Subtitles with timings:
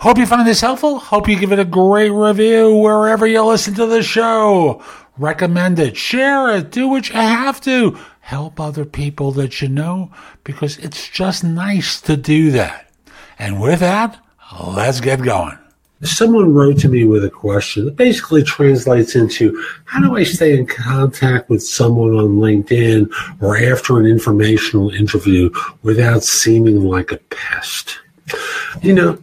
[0.00, 0.98] Hope you find this helpful.
[0.98, 4.82] Hope you give it a great review wherever you listen to the show.
[5.16, 7.98] Recommend it, share it, do what you have to.
[8.20, 10.10] Help other people that you know
[10.42, 12.90] because it's just nice to do that.
[13.38, 14.18] And with that,
[14.66, 15.59] let's get going
[16.02, 20.58] someone wrote to me with a question that basically translates into how do I stay
[20.58, 25.50] in contact with someone on LinkedIn or after an informational interview
[25.82, 27.98] without seeming like a pest?
[28.82, 29.18] You know,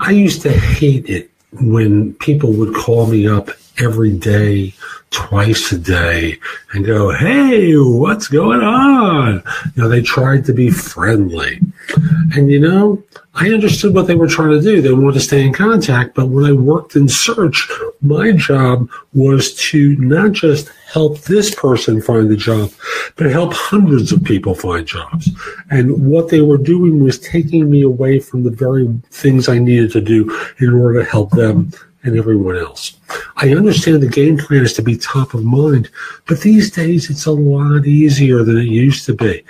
[0.00, 3.50] I used to hate it when people would call me up
[3.80, 4.74] every day,
[5.10, 6.38] twice a day,
[6.72, 9.42] and go, Hey, what's going on?
[9.74, 11.60] You know, they tried to be friendly.
[12.34, 13.02] And you know,
[13.34, 14.82] I understood what they were trying to do.
[14.82, 16.14] They wanted to stay in contact.
[16.14, 17.68] But when I worked in search,
[18.00, 22.70] my job was to not just help this person find a job,
[23.16, 25.30] but help hundreds of people find jobs.
[25.70, 29.92] And what they were doing was taking me away from the very things I needed
[29.92, 32.96] to do in order to help them and everyone else.
[33.36, 35.90] I understand the game plan is to be top of mind,
[36.26, 39.44] but these days it's a lot easier than it used to be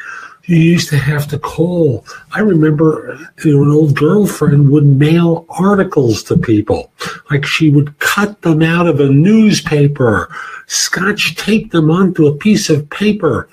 [0.51, 2.05] you used to have to call.
[2.33, 6.93] I remember uh, know, an old girlfriend would mail articles to people.
[7.31, 10.29] Like she would cut them out of a newspaper,
[10.67, 13.49] scotch tape them onto a piece of paper,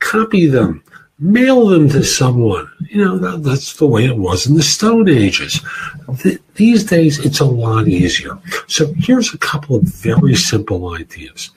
[0.00, 0.82] copy them,
[1.20, 2.70] mail them to someone.
[2.88, 5.60] You know, that, that's the way it was in the Stone Ages.
[6.08, 8.38] The, these days, it's a lot easier.
[8.66, 11.50] So here's a couple of very simple ideas.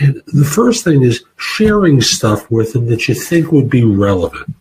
[0.00, 4.52] And the first thing is sharing stuff with them that you think would be relevant.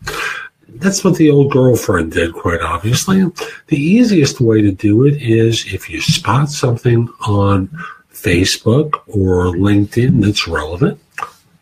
[0.76, 3.24] That's what the old girlfriend did, quite obviously.
[3.68, 7.70] The easiest way to do it is if you spot something on
[8.14, 11.00] Facebook or LinkedIn that's relevant,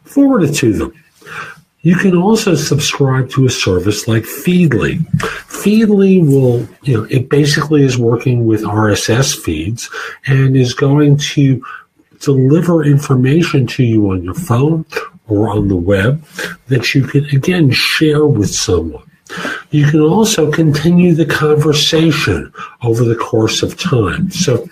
[0.04, 1.03] forward it to them
[1.84, 5.06] you can also subscribe to a service like Feedly.
[5.48, 9.90] Feedly will, you know, it basically is working with RSS feeds
[10.26, 11.64] and is going to
[12.20, 14.86] deliver information to you on your phone
[15.28, 16.24] or on the web
[16.68, 19.04] that you can again share with someone.
[19.72, 24.32] You can also continue the conversation over the course of time.
[24.32, 24.70] So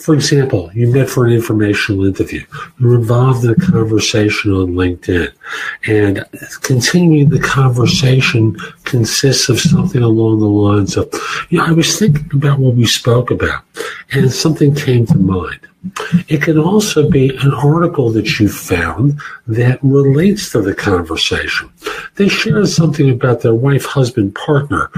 [0.00, 2.42] for example, you met for an informational interview.
[2.78, 5.32] You're involved in a conversation on LinkedIn.
[5.86, 6.24] And
[6.62, 11.08] continuing the conversation consists of something along the lines of,
[11.50, 13.62] you know, I was thinking about what we spoke about,
[14.12, 15.60] and something came to mind.
[16.28, 21.70] It can also be an article that you found that relates to the conversation.
[22.16, 24.90] They shared something about their wife, husband, partner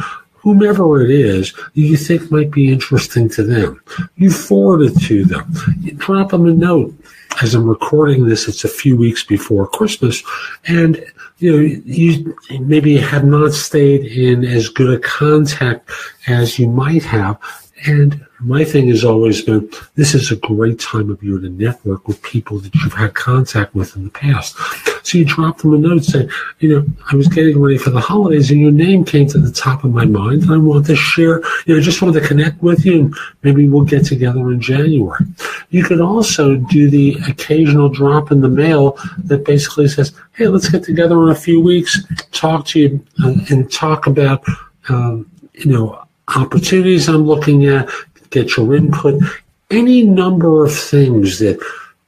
[0.42, 3.80] whomever it is you think might be interesting to them.
[4.16, 5.54] You forward it to them.
[5.80, 6.94] You drop them a note.
[7.40, 10.22] As I'm recording this, it's a few weeks before Christmas,
[10.66, 11.02] and
[11.38, 15.90] you know you maybe have not stayed in as good a contact
[16.26, 17.38] as you might have,
[17.86, 22.06] and my thing has always been this is a great time of year to network
[22.06, 24.54] with people that you've had contact with in the past.
[25.02, 28.00] So you drop them a note saying, you know, I was getting ready for the
[28.00, 30.96] holidays and your name came to the top of my mind and I want to
[30.96, 34.50] share, you know, I just wanted to connect with you and maybe we'll get together
[34.50, 35.24] in January.
[35.70, 40.68] You could also do the occasional drop in the mail that basically says, hey, let's
[40.68, 44.44] get together in a few weeks, talk to you uh, and talk about,
[44.88, 46.02] um, you know,
[46.36, 47.90] opportunities I'm looking at,
[48.30, 49.22] get your input,
[49.70, 51.60] any number of things that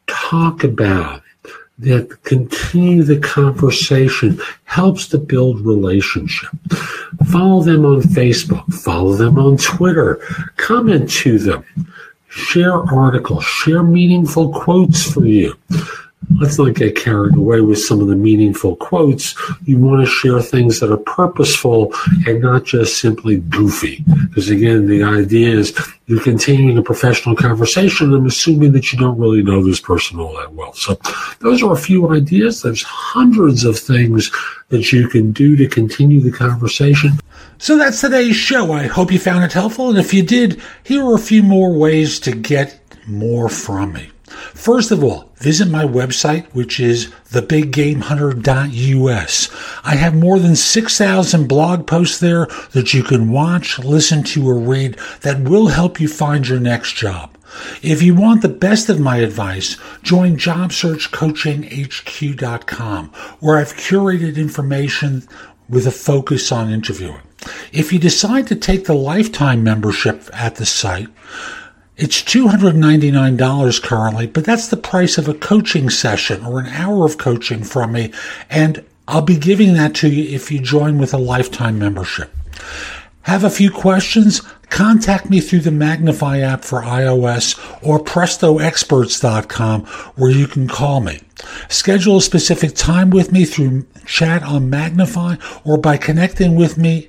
[0.06, 1.23] talk about
[1.78, 6.50] that continue the conversation helps to build relationship.
[7.26, 10.16] Follow them on Facebook, follow them on Twitter,
[10.56, 11.64] comment to them,
[12.28, 15.54] share articles, share meaningful quotes for you.
[16.40, 19.34] Let's not get carried away with some of the meaningful quotes.
[19.64, 21.92] You want to share things that are purposeful
[22.26, 24.04] and not just simply goofy.
[24.28, 28.12] Because again, the idea is you're continuing a professional conversation.
[28.12, 30.72] I'm assuming that you don't really know this person all that well.
[30.74, 30.98] So
[31.40, 32.62] those are a few ideas.
[32.62, 34.30] There's hundreds of things
[34.68, 37.12] that you can do to continue the conversation.
[37.58, 38.72] So that's today's show.
[38.72, 39.90] I hope you found it helpful.
[39.90, 44.10] And if you did, here are a few more ways to get more from me.
[44.34, 49.80] First of all, visit my website, which is thebiggamehunter.us.
[49.84, 54.58] I have more than 6,000 blog posts there that you can watch, listen to, or
[54.58, 57.30] read that will help you find your next job.
[57.82, 63.08] If you want the best of my advice, join JobSearchCoachingHQ.com,
[63.40, 65.28] where I've curated information
[65.68, 67.20] with a focus on interviewing.
[67.72, 71.08] If you decide to take the lifetime membership at the site,
[71.96, 77.18] it's $299 currently, but that's the price of a coaching session or an hour of
[77.18, 78.12] coaching from me.
[78.50, 82.34] And I'll be giving that to you if you join with a lifetime membership.
[83.22, 84.42] Have a few questions?
[84.70, 89.86] Contact me through the Magnify app for iOS or prestoexperts.com
[90.16, 91.20] where you can call me.
[91.68, 97.08] Schedule a specific time with me through chat on Magnify or by connecting with me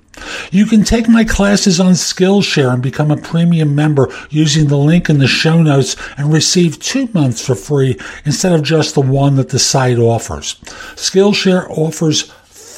[0.51, 5.09] You can take my classes on Skillshare and become a premium member using the link
[5.09, 9.35] in the show notes and receive two months for free instead of just the one
[9.35, 10.55] that the site offers.
[10.95, 12.31] Skillshare offers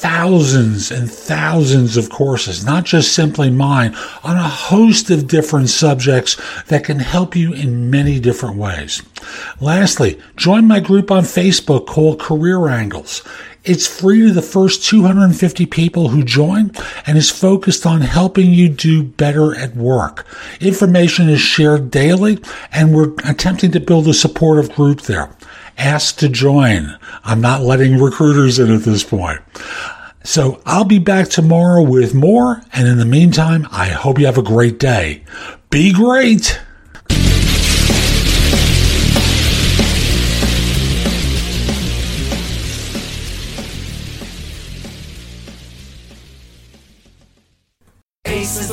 [0.04, 6.36] thousands and thousands of courses, not just simply mine, on a host of different subjects
[6.66, 9.02] that can help you in many different ways.
[9.60, 13.22] Lastly, join my group on Facebook called Career Angles.
[13.64, 16.70] It's free to the first 250 people who join
[17.06, 20.26] and is focused on helping you do better at work.
[20.60, 22.40] Information is shared daily
[22.72, 25.34] and we're attempting to build a supportive group there.
[25.78, 26.98] Ask to join.
[27.24, 29.40] I'm not letting recruiters in at this point.
[30.24, 32.62] So I'll be back tomorrow with more.
[32.72, 35.22] And in the meantime, I hope you have a great day.
[35.70, 36.60] Be great.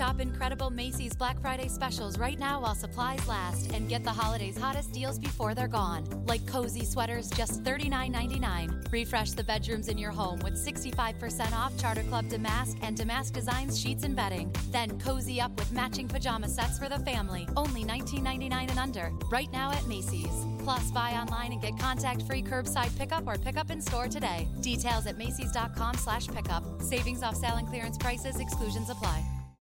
[0.00, 4.56] Shop incredible Macy's Black Friday specials right now while supplies last and get the holidays'
[4.56, 6.06] hottest deals before they're gone.
[6.26, 8.90] Like cozy sweaters, just $39.99.
[8.90, 13.78] Refresh the bedrooms in your home with 65% off Charter Club Damask and Damask Designs
[13.78, 14.50] sheets and bedding.
[14.70, 19.12] Then cozy up with matching pajama sets for the family, only $19.99 and under.
[19.30, 20.46] Right now at Macy's.
[20.60, 24.48] Plus, buy online and get contact-free curbside pickup or pickup in store today.
[24.62, 26.80] Details at Macy's.com/pickup.
[26.80, 28.40] Savings off selling clearance prices.
[28.40, 29.39] Exclusions apply.